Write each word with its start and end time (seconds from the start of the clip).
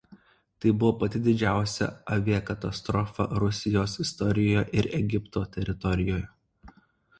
Tai 0.63 0.69
buvo 0.83 0.93
pati 1.03 1.19
didžiausia 1.27 1.89
aviakatastrofa 2.15 3.29
Rusijos 3.45 3.95
istorijoje 4.07 4.67
ir 4.81 4.91
Egipto 5.03 5.47
teritorijoje. 5.59 6.27